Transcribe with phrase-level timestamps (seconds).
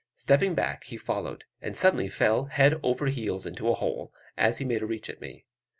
[0.15, 4.57] Stepping back, he followed, and suddenly fell over head and ears into a hole, as
[4.57, 5.45] he made a reach at me.